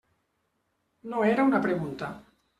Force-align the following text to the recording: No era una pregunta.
No 1.13 1.21
era 1.33 1.47
una 1.51 1.61
pregunta. 1.69 2.11